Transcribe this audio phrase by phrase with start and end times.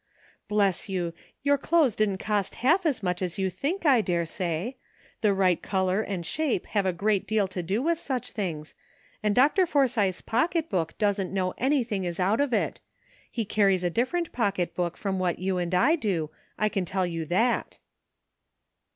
[0.47, 1.13] Bless you!
[1.43, 4.73] your clothes didn't cost half as much as you think, I daresay.
[5.21, 8.73] The right c< lor and shape have a great deal to do with such things,
[9.21, 9.67] and Dr.
[9.67, 12.81] Forsythe's pocket book doesn't know anything is out of it.
[13.29, 14.65] He carries a different 240 BORROWEJJ TROUBLE.
[14.65, 17.77] pocket book from what you and I do, I can tell you that."